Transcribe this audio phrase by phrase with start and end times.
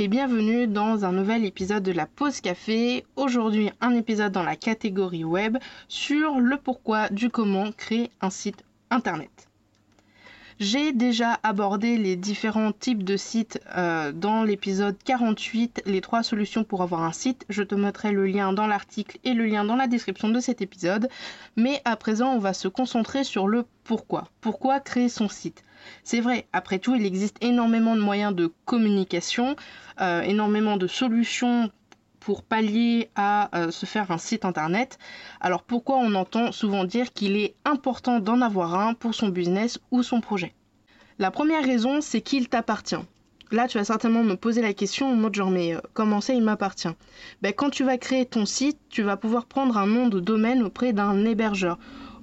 [0.00, 3.04] Et bienvenue dans un nouvel épisode de la pause café.
[3.16, 5.58] Aujourd'hui un épisode dans la catégorie web
[5.88, 9.49] sur le pourquoi du comment créer un site internet.
[10.60, 16.64] J'ai déjà abordé les différents types de sites euh, dans l'épisode 48, les trois solutions
[16.64, 17.46] pour avoir un site.
[17.48, 20.60] Je te mettrai le lien dans l'article et le lien dans la description de cet
[20.60, 21.08] épisode.
[21.56, 24.28] Mais à présent, on va se concentrer sur le pourquoi.
[24.42, 25.64] Pourquoi créer son site?
[26.04, 29.56] C'est vrai, après tout, il existe énormément de moyens de communication,
[30.02, 31.70] euh, énormément de solutions
[32.20, 34.98] pour pallier à euh, se faire un site internet.
[35.40, 39.78] Alors pourquoi on entend souvent dire qu'il est important d'en avoir un pour son business
[39.90, 40.54] ou son projet?
[41.18, 43.04] La première raison, c'est qu'il t'appartient.
[43.52, 46.34] Là, tu vas certainement me poser la question en mode genre, mais euh, comment ça,
[46.34, 46.94] il m'appartient?
[47.42, 50.62] Ben, Quand tu vas créer ton site, tu vas pouvoir prendre un nom de domaine
[50.62, 51.78] auprès d'un hébergeur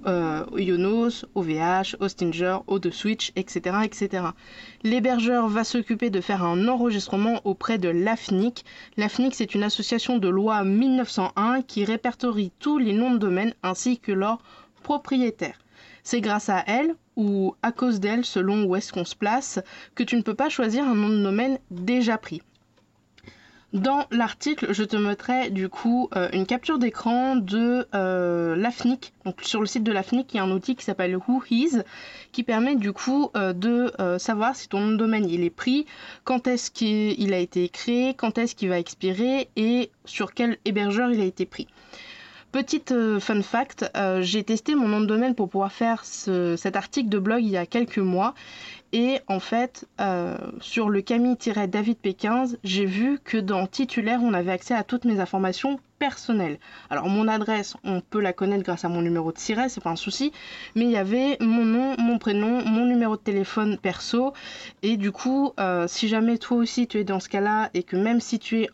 [0.05, 3.77] euh, Ionos, OVH, Hostinger, O2Switch, etc.
[3.83, 4.23] etc.
[4.83, 8.63] L'hébergeur va s'occuper de faire un enregistrement auprès de l'AFNIC.
[8.97, 13.97] L'AFNIC, c'est une association de loi 1901 qui répertorie tous les noms de domaine ainsi
[13.97, 14.39] que leurs
[14.83, 15.59] propriétaires.
[16.03, 19.59] C'est grâce à elle, ou à cause d'elle, selon où est-ce qu'on se place,
[19.95, 22.41] que tu ne peux pas choisir un nom de domaine déjà pris.
[23.73, 29.11] Dans l'article, je te mettrai du coup euh, une capture d'écran de euh, l'AFNIC.
[29.41, 31.83] Sur le site de l'AFNIC, il y a un outil qui s'appelle WhoIs
[32.31, 35.85] qui permet du coup euh, de savoir si ton nom de domaine il est pris,
[36.23, 41.11] quand est-ce qu'il a été créé, quand est-ce qu'il va expirer et sur quel hébergeur
[41.11, 41.67] il a été pris.
[42.53, 47.19] Petite fun fact, j'ai testé mon nom de domaine pour pouvoir faire cet article de
[47.19, 48.33] blog il y a quelques mois
[48.93, 54.51] et en fait, euh, sur le Camille-David P15, j'ai vu que dans titulaire, on avait
[54.51, 56.59] accès à toutes mes informations personnelles.
[56.89, 59.89] Alors mon adresse, on peut la connaître grâce à mon numéro de siret, c'est pas
[59.89, 60.31] un souci,
[60.75, 64.33] mais il y avait mon nom, mon prénom, mon numéro de téléphone perso,
[64.83, 67.95] et du coup, euh, si jamais toi aussi tu es dans ce cas-là, et que
[67.95, 68.69] même si tu es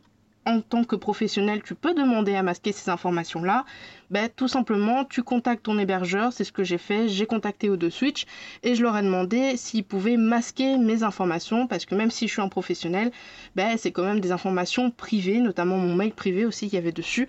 [0.46, 3.66] en tant que professionnel, tu peux demander à masquer ces informations-là,
[4.10, 8.26] ben, tout simplement, tu contactes ton hébergeur, c'est ce que j'ai fait, j'ai contacté O2Switch
[8.62, 12.34] et je leur ai demandé s'ils pouvaient masquer mes informations, parce que même si je
[12.34, 13.12] suis un professionnel,
[13.56, 16.92] ben, c'est quand même des informations privées, notamment mon mail privé aussi qu'il y avait
[16.92, 17.28] dessus.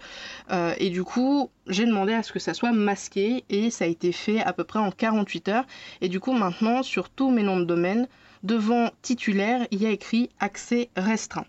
[0.51, 3.89] Euh, et du coup, j'ai demandé à ce que ça soit masqué et ça a
[3.89, 5.65] été fait à peu près en 48 heures.
[6.01, 8.09] Et du coup, maintenant, sur tous mes noms de domaine,
[8.43, 11.47] devant titulaire, il y a écrit accès restreint.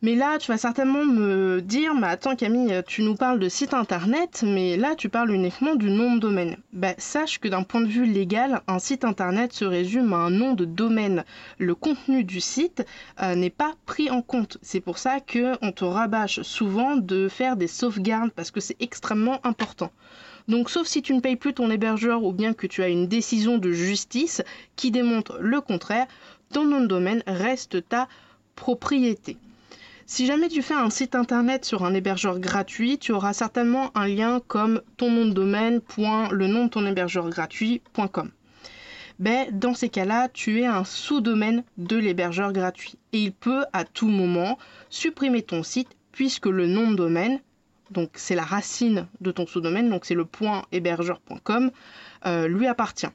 [0.00, 3.74] Mais là, tu vas certainement me dire, mais attends Camille, tu nous parles de site
[3.74, 6.56] internet, mais là tu parles uniquement du nom de domaine.
[6.72, 10.30] Ben, sache que d'un point de vue légal, un site internet se résume à un
[10.30, 11.24] nom de domaine.
[11.58, 12.86] Le contenu du site
[13.20, 14.58] euh, n'est pas pris en compte.
[14.62, 19.40] C'est pour ça qu'on te rabâche souvent de faire des sauvegardes parce que c'est extrêmement
[19.42, 19.90] important.
[20.46, 23.08] Donc sauf si tu ne payes plus ton hébergeur ou bien que tu as une
[23.08, 24.42] décision de justice
[24.76, 26.06] qui démontre le contraire,
[26.52, 28.06] ton nom de domaine reste ta
[28.54, 29.36] propriété.
[30.10, 34.08] Si jamais tu fais un site internet sur un hébergeur gratuit, tu auras certainement un
[34.08, 35.82] lien comme ton nom de domaine,
[36.30, 38.30] le nom de ton hébergeur gratuit.com.
[39.18, 42.94] Ben, dans ces cas-là, tu es un sous-domaine de l'hébergeur gratuit.
[43.12, 44.56] Et il peut à tout moment
[44.88, 47.38] supprimer ton site puisque le nom de domaine,
[47.90, 50.26] donc c'est la racine de ton sous-domaine, donc c'est le
[50.72, 51.70] hébergeur.com,
[52.24, 53.12] euh, lui appartient.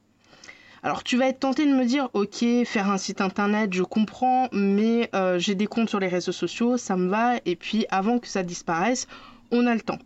[0.86, 4.50] Alors tu vas être tenté de me dire, ok, faire un site internet, je comprends,
[4.52, 8.20] mais euh, j'ai des comptes sur les réseaux sociaux, ça me va, et puis avant
[8.20, 9.08] que ça disparaisse,
[9.52, 10.00] on a le temps.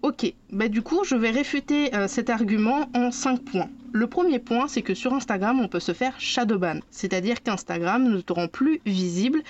[0.00, 3.68] Ok, bah du coup, je vais réfuter euh, cet argument en 5 points.
[3.94, 8.20] Le premier point, c'est que sur Instagram, on peut se faire shadowban, c'est-à-dire qu'Instagram ne
[8.22, 9.42] te rend plus visible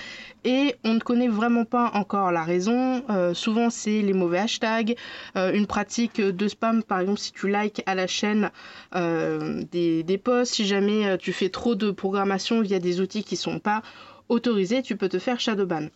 [0.45, 3.05] et on ne connaît vraiment pas encore la raison.
[3.09, 4.97] Euh, souvent, c'est les mauvais hashtags,
[5.37, 8.51] euh, une pratique de spam, par exemple, si tu likes à la chaîne
[8.93, 13.61] des, des posts, si jamais tu fais trop de programmation via des outils qui sont
[13.61, 13.83] pas
[14.29, 15.89] autorisés, tu peux te faire shadowban.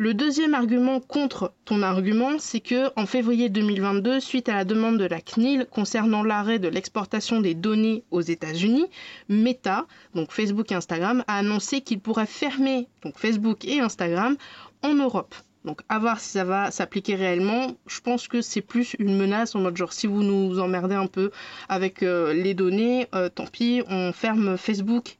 [0.00, 4.96] Le deuxième argument contre ton argument, c'est que en février 2022, suite à la demande
[4.96, 8.86] de la CNIL concernant l'arrêt de l'exportation des données aux États-Unis,
[9.28, 14.38] Meta, donc Facebook et Instagram, a annoncé qu'il pourrait fermer donc Facebook et Instagram
[14.82, 15.34] en Europe.
[15.66, 17.76] Donc à voir si ça va s'appliquer réellement.
[17.86, 21.08] Je pense que c'est plus une menace en mode genre si vous nous emmerdez un
[21.08, 21.30] peu
[21.68, 25.18] avec euh, les données, euh, tant pis, on ferme Facebook.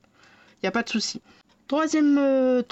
[0.54, 1.20] Il n'y a pas de souci.
[1.68, 2.62] Troisième, euh,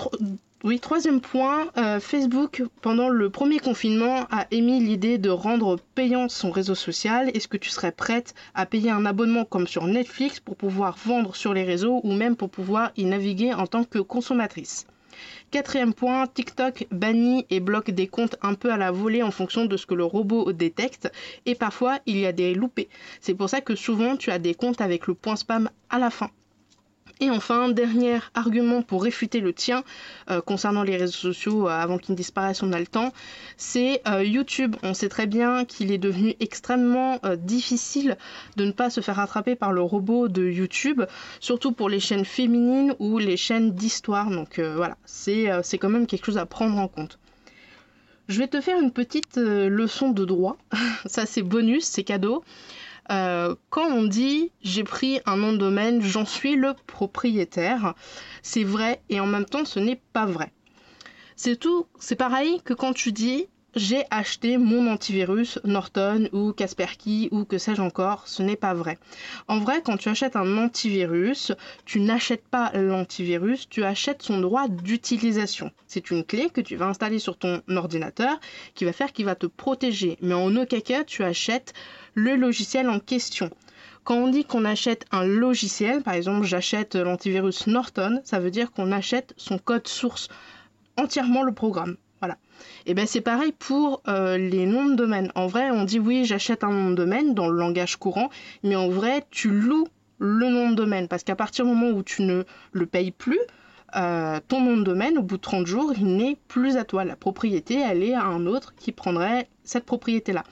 [0.65, 6.29] Oui, troisième point, euh, Facebook, pendant le premier confinement, a émis l'idée de rendre payant
[6.29, 7.31] son réseau social.
[7.33, 11.37] Est-ce que tu serais prête à payer un abonnement comme sur Netflix pour pouvoir vendre
[11.37, 14.89] sur les réseaux ou même pour pouvoir y naviguer en tant que consommatrice?
[15.53, 19.65] Quatrième point, TikTok bannit et bloque des comptes un peu à la volée en fonction
[19.65, 21.09] de ce que le robot détecte
[21.47, 22.89] et parfois il y a des loupés.
[23.21, 26.11] C'est pour ça que souvent tu as des comptes avec le point spam à la
[26.11, 26.31] fin.
[27.21, 29.83] Et enfin, dernier argument pour réfuter le tien
[30.31, 33.13] euh, concernant les réseaux sociaux euh, avant qu'ils disparaissent, on a le temps,
[33.57, 34.77] c'est euh, YouTube.
[34.85, 38.17] On sait très bien qu'il est devenu extrêmement difficile
[38.57, 41.03] de ne pas se faire attraper par le robot de YouTube,
[41.41, 44.31] surtout pour les chaînes féminines ou les chaînes d'histoire.
[44.31, 47.19] Donc voilà, c'est quand même quelque chose à prendre en compte.
[48.29, 50.57] Je vais te faire une petite leçon de droit.
[51.07, 52.45] Ça c'est bonus, c'est cadeau.
[53.11, 57.95] Euh, quand on dit j'ai pris un nom de domaine, j'en suis le propriétaire,
[58.43, 60.53] c'est vrai et en même temps ce n'est pas vrai.
[61.37, 67.29] C'est tout, c'est pareil que quand tu dis j'ai acheté mon antivirus Norton ou Kaspersky
[67.33, 68.99] ou que sais-je encore, ce n'est pas vrai.
[69.47, 71.53] En vrai, quand tu achètes un antivirus,
[71.85, 75.71] tu n'achètes pas l'antivirus, tu achètes son droit d'utilisation.
[75.87, 78.41] C'est une clé que tu vas installer sur ton ordinateur
[78.75, 80.17] qui va faire qu'il va te protéger.
[80.23, 81.75] Mais en aucun cas, tu achètes
[82.15, 83.51] le logiciel en question.
[84.05, 88.73] Quand on dit qu'on achète un logiciel, par exemple j'achète l'antivirus Norton, ça veut dire
[88.73, 90.29] qu'on achète son code source,
[90.97, 91.97] entièrement le programme.
[92.21, 92.37] Voilà.
[92.87, 95.31] Et bien c'est pareil pour euh, les noms de domaine.
[95.35, 98.31] En vrai, on dit oui, j'achète un nom de domaine dans le langage courant,
[98.63, 99.89] mais en vrai, tu loues
[100.19, 102.43] le nom de domaine parce qu'à partir du moment où tu ne
[102.73, 103.39] le payes plus,
[103.97, 107.05] euh, ton nom de domaine, au bout de 30 jours, il n'est plus à toi.
[107.05, 110.45] La propriété, elle est à un autre qui prendrait cette propriété-là.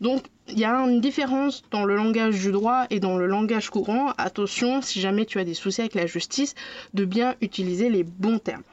[0.00, 3.70] Donc, il y a une différence dans le langage du droit et dans le langage
[3.70, 4.12] courant.
[4.18, 6.54] Attention, si jamais tu as des soucis avec la justice,
[6.94, 8.64] de bien utiliser les bons termes.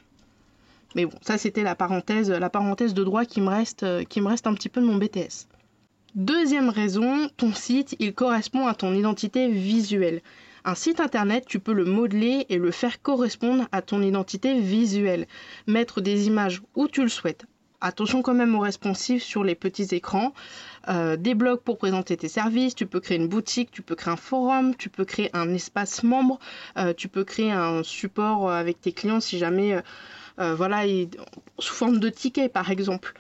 [0.96, 4.22] Mais bon, ça c'était la parenthèse, la parenthèse de droit qui me reste, euh, qui
[4.22, 5.48] me reste un petit peu de mon BTS.
[6.16, 10.22] Deuxième raison, ton site, il correspond à ton identité visuelle.
[10.66, 15.26] Un site internet, tu peux le modeler et le faire correspondre à ton identité visuelle.
[15.68, 17.46] Mettre des images où tu le souhaites.
[17.80, 20.34] Attention quand même au responsive sur les petits écrans.
[20.90, 24.14] Euh, des blogs pour présenter tes services, tu peux créer une boutique, tu peux créer
[24.14, 26.38] un forum, tu peux créer un espace membre,
[26.78, 29.82] euh, tu peux créer un support avec tes clients si jamais
[30.38, 30.84] voilà,
[31.60, 33.14] sous forme de ticket par exemple.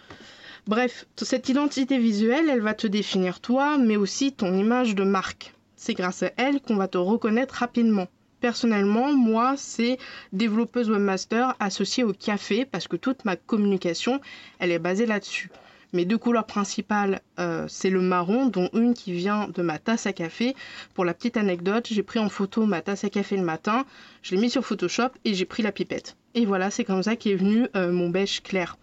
[0.67, 5.53] Bref, cette identité visuelle, elle va te définir toi, mais aussi ton image de marque.
[5.75, 8.07] C'est grâce à elle qu'on va te reconnaître rapidement.
[8.41, 9.97] Personnellement, moi, c'est
[10.33, 14.21] développeuse webmaster associée au café parce que toute ma communication,
[14.59, 15.49] elle est basée là-dessus.
[15.93, 20.05] Mes deux couleurs principales, euh, c'est le marron, dont une qui vient de ma tasse
[20.05, 20.55] à café.
[20.93, 23.85] Pour la petite anecdote, j'ai pris en photo ma tasse à café le matin,
[24.21, 26.15] je l'ai mis sur Photoshop et j'ai pris la pipette.
[26.33, 28.77] Et voilà, c'est comme ça qu'est venu euh, mon beige clair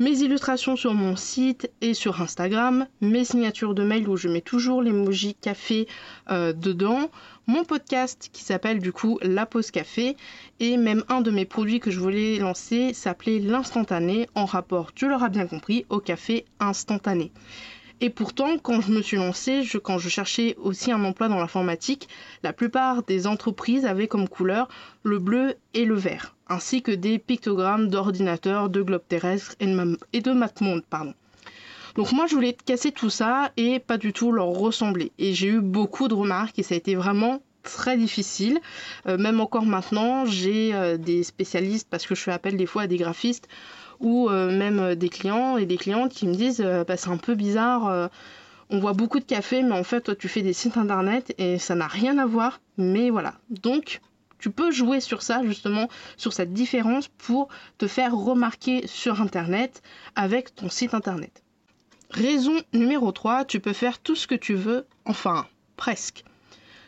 [0.00, 4.40] mes illustrations sur mon site et sur Instagram, mes signatures de mail où je mets
[4.40, 5.86] toujours l'emoji café
[6.30, 7.10] euh, dedans,
[7.46, 10.16] mon podcast qui s'appelle du coup La Pause Café
[10.58, 15.06] et même un de mes produits que je voulais lancer s'appelait l'instantané en rapport, tu
[15.06, 17.30] l'auras bien compris, au café instantané.
[18.02, 22.08] Et pourtant, quand je me suis lancée, quand je cherchais aussi un emploi dans l'informatique,
[22.42, 24.68] la plupart des entreprises avaient comme couleur
[25.02, 30.32] le bleu et le vert, ainsi que des pictogrammes d'ordinateurs, de globes terrestres et de,
[30.32, 30.82] mapmonde.
[30.88, 31.12] Pardon.
[31.96, 35.12] Donc moi je voulais casser tout ça et pas du tout leur ressembler.
[35.18, 38.60] Et j'ai eu beaucoup de remarques et ça a été vraiment très difficile.
[39.06, 42.82] Euh, même encore maintenant, j'ai euh, des spécialistes parce que je fais appel des fois
[42.82, 43.48] à des graphistes
[44.00, 47.34] ou euh, même des clients et des clientes qui me disent bah, c'est un peu
[47.34, 48.10] bizarre.
[48.70, 51.58] on voit beaucoup de café, mais en fait, toi, tu fais des sites internet et
[51.58, 52.60] ça n'a rien à voir.
[52.76, 53.34] Mais voilà.
[53.50, 54.00] Donc,
[54.40, 59.82] tu peux jouer sur ça, justement, sur cette différence pour te faire remarquer sur internet
[60.16, 61.42] avec ton site internet.
[62.10, 66.24] Raison numéro 3, tu peux faire tout ce que tu veux, enfin, presque.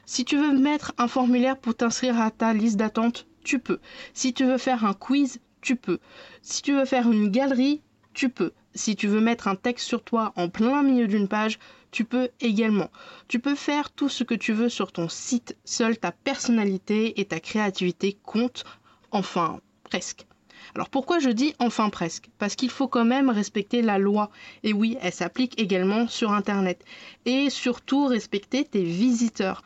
[0.04, 3.78] Si tu veux mettre un formulaire pour t'inscrire à ta liste d'attente, tu peux.
[4.14, 5.99] Si tu veux faire un quiz, tu peux.
[6.42, 7.81] Si tu veux faire une galerie,
[8.12, 8.52] tu peux.
[8.75, 11.59] Si tu veux mettre un texte sur toi en plein milieu d'une page,
[11.90, 12.90] tu peux également.
[13.28, 15.57] Tu peux faire tout ce que tu veux sur ton site.
[15.64, 18.64] Seule ta personnalité et ta créativité comptent.
[19.11, 20.26] Enfin, presque.
[20.75, 22.31] Alors pourquoi je dis enfin presque?
[22.38, 24.31] Parce qu'il faut quand même respecter la loi.
[24.62, 26.83] Et oui, elle s'applique également sur Internet.
[27.26, 29.62] Et surtout respecter tes visiteurs.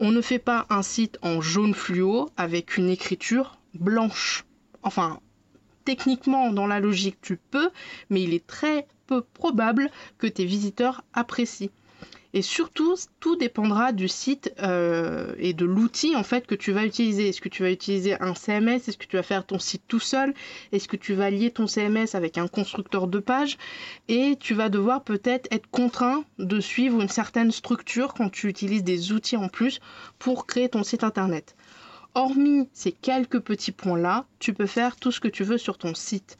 [0.00, 4.44] On ne fait pas un site en jaune fluo avec une écriture blanche.
[4.82, 5.20] Enfin,
[5.88, 7.70] techniquement, dans la logique, tu peux,
[8.10, 11.70] mais il est très peu probable que tes visiteurs apprécient.
[12.34, 16.84] Et surtout, tout dépendra du site euh, et de l'outil en fait que tu vas
[16.84, 17.30] utiliser.
[17.30, 19.98] Est-ce que tu vas utiliser un CMS Est-ce que tu vas faire ton site tout
[19.98, 20.34] seul?
[20.72, 23.56] Est-ce que tu vas lier ton CMS avec un constructeur de page?
[24.08, 28.84] Et tu vas devoir peut-être être contraint de suivre une certaine structure quand tu utilises
[28.84, 29.80] des outils en plus
[30.18, 31.56] pour créer ton site internet.
[32.14, 35.94] Hormis ces quelques petits points-là, tu peux faire tout ce que tu veux sur ton
[35.94, 36.38] site.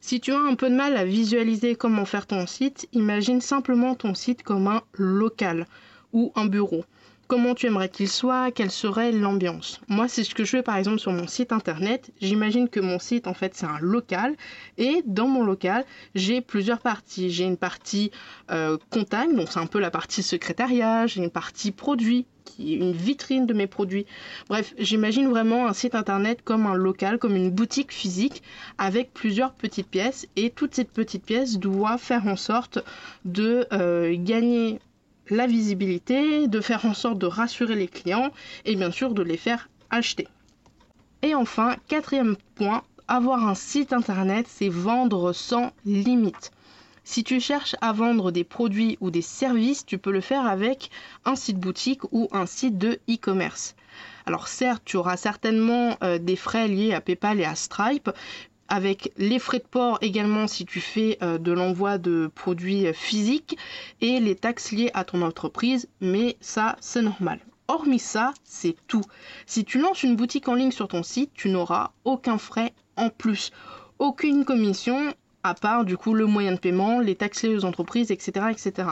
[0.00, 3.94] Si tu as un peu de mal à visualiser comment faire ton site, imagine simplement
[3.94, 5.66] ton site comme un local
[6.12, 6.84] ou un bureau.
[7.30, 9.80] Comment tu aimerais qu'il soit, quelle serait l'ambiance.
[9.86, 12.10] Moi, c'est ce que je fais par exemple sur mon site internet.
[12.20, 14.34] J'imagine que mon site, en fait, c'est un local.
[14.78, 15.84] Et dans mon local,
[16.16, 17.30] j'ai plusieurs parties.
[17.30, 18.10] J'ai une partie
[18.50, 21.06] euh, donc c'est un peu la partie secrétariat.
[21.06, 24.06] J'ai une partie produit, qui est une vitrine de mes produits.
[24.48, 28.42] Bref, j'imagine vraiment un site internet comme un local, comme une boutique physique
[28.76, 32.80] avec plusieurs petites pièces et toutes ces petites pièces doivent faire en sorte
[33.24, 34.80] de euh, gagner
[35.30, 38.30] la visibilité, de faire en sorte de rassurer les clients
[38.64, 40.28] et bien sûr de les faire acheter.
[41.22, 46.50] Et enfin, quatrième point, avoir un site internet, c'est vendre sans limite.
[47.02, 50.90] Si tu cherches à vendre des produits ou des services, tu peux le faire avec
[51.24, 53.74] un site boutique ou un site de e-commerce.
[54.26, 58.10] Alors certes, tu auras certainement euh, des frais liés à PayPal et à Stripe,
[58.70, 63.58] avec les frais de port également si tu fais euh, de l'envoi de produits physiques
[64.00, 67.40] et les taxes liées à ton entreprise, mais ça c'est normal.
[67.68, 69.04] Hormis ça, c'est tout.
[69.46, 73.10] Si tu lances une boutique en ligne sur ton site, tu n'auras aucun frais en
[73.10, 73.52] plus,
[73.98, 75.12] aucune commission
[75.42, 78.46] à part du coup le moyen de paiement, les taxes liées aux entreprises, etc.
[78.50, 78.88] etc.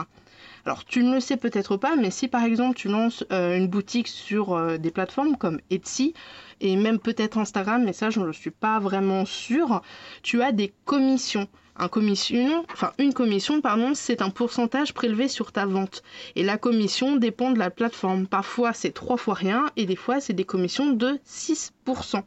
[0.69, 3.67] Alors tu ne le sais peut-être pas, mais si par exemple tu lances euh, une
[3.67, 6.13] boutique sur euh, des plateformes comme Etsy
[6.61, 9.81] et même peut-être Instagram, mais ça je ne suis pas vraiment sûre,
[10.21, 11.47] tu as des commissions.
[11.75, 16.03] Un commission, enfin une commission, pardon, c'est un pourcentage prélevé sur ta vente.
[16.35, 18.27] Et la commission dépend de la plateforme.
[18.27, 22.21] Parfois c'est trois fois rien et des fois c'est des commissions de 6%.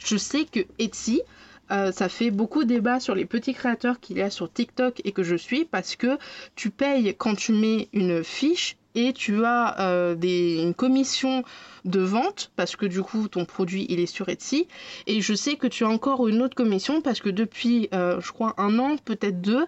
[0.00, 1.22] Je sais que Etsy,
[1.70, 5.12] euh, ça fait beaucoup débat sur les petits créateurs qu'il y a sur TikTok et
[5.12, 6.18] que je suis parce que
[6.54, 11.44] tu payes quand tu mets une fiche et tu as euh, des, une commission
[11.86, 14.68] de vente parce que du coup ton produit il est sur Etsy.
[15.06, 18.32] Et je sais que tu as encore une autre commission parce que depuis euh, je
[18.32, 19.66] crois un an peut-être deux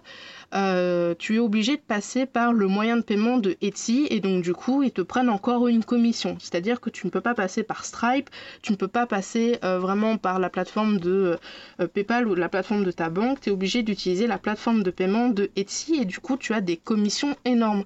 [0.53, 4.07] euh, tu es obligé de passer par le moyen de paiement de Etsy.
[4.09, 6.37] Et donc du coup ils te prennent encore une commission.
[6.39, 8.29] C'est à dire que tu ne peux pas passer par Stripe
[8.61, 11.37] tu ne peux pas passer euh, vraiment par la plateforme de
[11.93, 13.41] PayPal ou la plateforme de ta banque.
[13.41, 15.95] Tu es obligé d'utiliser la plateforme de paiement de Etsy.
[15.95, 17.83] Et du coup tu as des commissions énormes.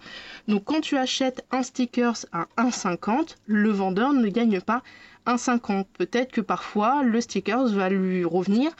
[0.47, 4.81] Donc quand tu achètes un stickers à 1,50 le vendeur ne gagne pas
[5.25, 5.87] un 50.
[5.93, 8.71] Peut-être que parfois le sticker va lui revenir,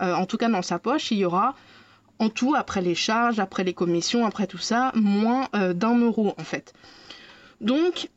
[0.00, 1.54] euh, en tout cas dans sa poche, il y aura
[2.18, 6.34] en tout, après les charges, après les commissions, après tout ça, moins euh, d'un euro
[6.38, 6.72] en fait.
[7.60, 8.08] Donc,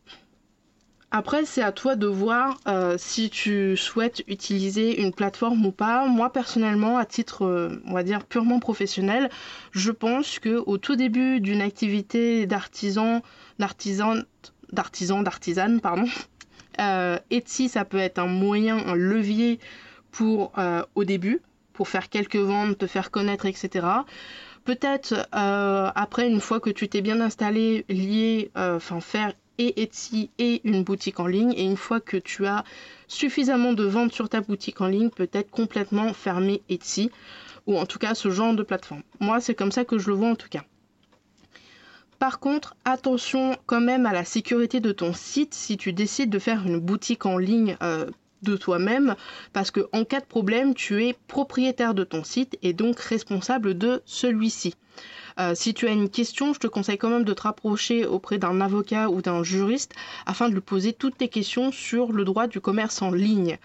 [1.11, 6.07] après, c'est à toi de voir euh, si tu souhaites utiliser une plateforme ou pas.
[6.07, 9.29] Moi, personnellement, à titre, on va dire, purement professionnel,
[9.71, 13.21] je pense que au tout début d'une activité d'artisan,
[13.59, 14.15] d'artisan,
[14.73, 16.05] d'artisan, d'artisane, pardon,
[16.79, 19.59] euh, Etsy, ça peut être un moyen, un levier
[20.11, 21.41] pour euh, au début,
[21.73, 23.87] pour faire quelques ventes, te faire connaître, etc.
[24.63, 30.31] Peut-être euh, après, une fois que tu t'es bien installé, lié, enfin faire et Etsy
[30.37, 32.63] et une boutique en ligne, et une fois que tu as
[33.07, 37.09] suffisamment de ventes sur ta boutique en ligne, peut-être complètement fermer Etsy,
[37.65, 39.03] ou en tout cas ce genre de plateforme.
[39.19, 40.63] Moi, c'est comme ça que je le vois en tout cas.
[42.25, 46.39] Par contre, attention quand même à la sécurité de ton site si tu décides de
[46.39, 48.09] faire une boutique en ligne euh,
[48.41, 49.15] de toi-même,
[49.53, 53.77] parce que en cas de problème, tu es propriétaire de ton site et donc responsable
[53.77, 54.73] de celui-ci.
[55.39, 58.39] Euh, si tu as une question, je te conseille quand même de te rapprocher auprès
[58.39, 59.93] d'un avocat ou d'un juriste
[60.25, 63.59] afin de lui poser toutes tes questions sur le droit du commerce en ligne.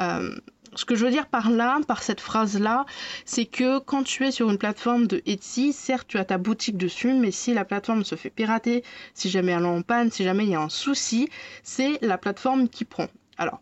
[0.00, 0.34] Euh,
[0.74, 2.86] ce que je veux dire par là, par cette phrase-là,
[3.24, 6.76] c'est que quand tu es sur une plateforme de Etsy, certes tu as ta boutique
[6.76, 8.84] dessus, mais si la plateforme se fait pirater,
[9.14, 11.28] si jamais elle est en panne, si jamais il y a un souci,
[11.62, 13.08] c'est la plateforme qui prend.
[13.36, 13.60] Alors,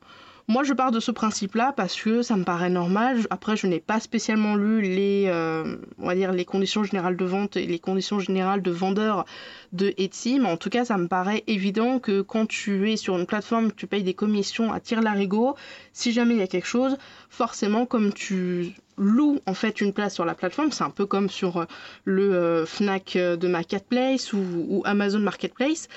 [0.49, 3.26] moi, je pars de ce principe-là parce que ça me paraît normal.
[3.31, 7.25] Après, je n'ai pas spécialement lu les, euh, on va dire, les conditions générales de
[7.25, 9.25] vente et les conditions générales de vendeur
[9.73, 13.19] de Etsy, mais en tout cas, ça me paraît évident que quand tu es sur
[13.19, 15.57] une plateforme, tu payes des commissions à tir larigot.
[15.93, 16.97] Si jamais il y a quelque chose,
[17.29, 21.29] forcément, comme tu loues en fait une place sur la plateforme, c'est un peu comme
[21.29, 21.65] sur euh,
[22.05, 24.38] le euh, Fnac de Marketplace ou,
[24.69, 25.88] ou, Amazon Marketplace,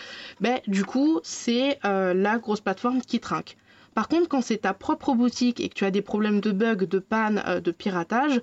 [0.41, 3.56] ben du coup c'est la grosse plateforme qui trinque.
[4.00, 6.86] Par contre, quand c'est ta propre boutique et que tu as des problèmes de bugs,
[6.86, 8.39] de panne, euh, de piratage,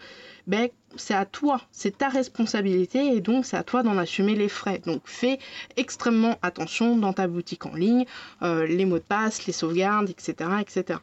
[0.47, 4.51] ben, c'est à toi, c'est ta responsabilité et donc c'est à toi d'en assumer les
[4.51, 4.83] frais.
[4.85, 5.39] Donc fais
[5.79, 8.05] extrêmement attention dans ta boutique en ligne,
[8.43, 10.35] euh, les mots de passe, les sauvegardes, etc.
[10.61, 10.99] etc.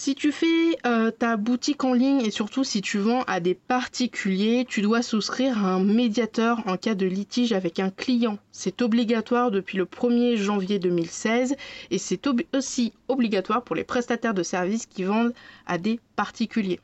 [0.00, 3.54] Si tu fais euh, ta boutique en ligne et surtout si tu vends à des
[3.54, 8.38] particuliers, tu dois souscrire à un médiateur en cas de litige avec un client.
[8.52, 11.56] C'est obligatoire depuis le 1er janvier 2016
[11.90, 15.34] et c'est aussi obligatoire pour les prestataires de services qui vendent
[15.66, 16.78] à des particuliers.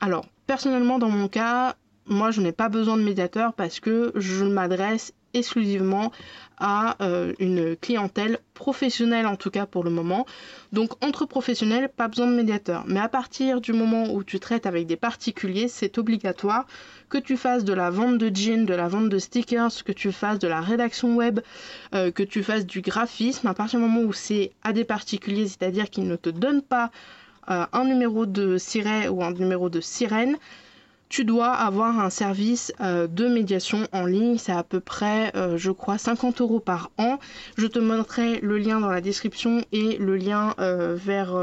[0.00, 4.44] Alors, personnellement, dans mon cas, moi, je n'ai pas besoin de médiateur parce que je
[4.44, 6.12] m'adresse exclusivement
[6.58, 10.26] à euh, une clientèle professionnelle en tout cas pour le moment.
[10.72, 12.84] Donc entre professionnels, pas besoin de médiateur.
[12.86, 16.66] Mais à partir du moment où tu traites avec des particuliers, c'est obligatoire
[17.08, 20.12] que tu fasses de la vente de jeans, de la vente de stickers, que tu
[20.12, 21.40] fasses de la rédaction web,
[21.94, 23.46] euh, que tu fasses du graphisme.
[23.46, 26.90] À partir du moment où c'est à des particuliers, c'est-à-dire qu'ils ne te donnent pas
[27.50, 30.36] euh, un numéro de siret ou un numéro de sirène,
[31.08, 34.38] tu dois avoir un service euh, de médiation en ligne.
[34.38, 37.18] C'est à peu près, euh, je crois, 50 euros par an.
[37.56, 41.34] Je te montrerai le lien dans la description et le lien euh, vers,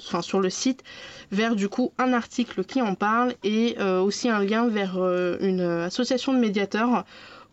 [0.00, 0.82] sur le site
[1.30, 4.96] vers du coup un article qui en parle et aussi un lien vers
[5.40, 7.04] une association de médiateurs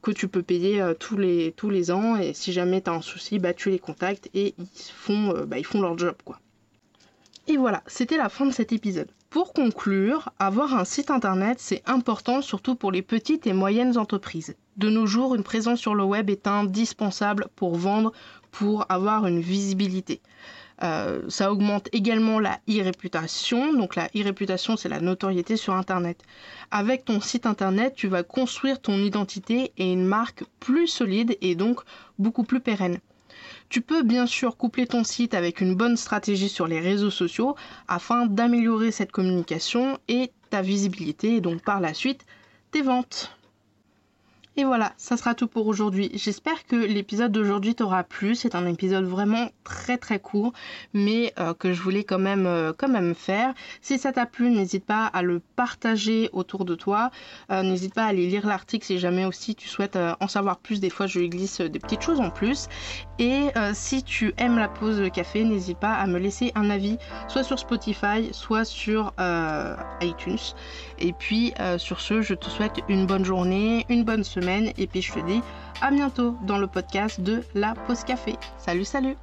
[0.02, 3.02] que tu peux payer tous, les, tous les ans et si jamais tu as un
[3.02, 6.40] souci, bah, tu les contactes et ils font, bah, ils font leur job quoi.
[7.48, 9.10] Et voilà, c'était la fin de cet épisode.
[9.32, 14.58] Pour conclure, avoir un site internet, c'est important surtout pour les petites et moyennes entreprises.
[14.76, 18.12] De nos jours, une présence sur le web est indispensable pour vendre,
[18.52, 20.20] pour avoir une visibilité.
[20.84, 23.72] Euh, ça augmente également la e-réputation.
[23.72, 26.22] Donc la e-réputation, c'est la notoriété sur Internet.
[26.70, 31.56] Avec ton site Internet, tu vas construire ton identité et une marque plus solide et
[31.56, 31.80] donc
[32.20, 33.00] beaucoup plus pérenne.
[33.72, 37.56] Tu peux bien sûr coupler ton site avec une bonne stratégie sur les réseaux sociaux
[37.88, 42.26] afin d'améliorer cette communication et ta visibilité et donc par la suite
[42.72, 43.34] tes ventes.
[44.62, 46.12] Et voilà, ça sera tout pour aujourd'hui.
[46.14, 48.36] J'espère que l'épisode d'aujourd'hui t'aura plu.
[48.36, 50.54] C'est un épisode vraiment très très court,
[50.94, 53.56] mais euh, que je voulais quand même, euh, quand même faire.
[53.82, 57.10] Si ça t'a plu, n'hésite pas à le partager autour de toi.
[57.52, 60.80] Euh, n'hésite pas à aller lire l'article si jamais aussi tu souhaites en savoir plus.
[60.80, 62.68] Des fois, je glisse des petites choses en plus.
[63.18, 66.98] Et si tu aimes la pause de café, n'hésite pas à me laisser un avis,
[67.28, 69.14] soit sur Spotify, soit sur
[70.02, 70.38] iTunes.
[71.00, 74.24] Et puis, sur ce, je te souhaite une bonne journée, une bonne
[74.60, 75.42] et puis je te dis
[75.82, 78.36] à bientôt dans le podcast de la pause café.
[78.58, 79.16] Salut salut